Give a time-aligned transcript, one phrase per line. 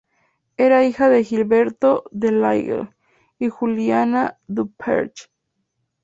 [0.57, 2.89] Era hija de Gilberto de L’Aigle
[3.37, 5.29] y Juliana du Perche.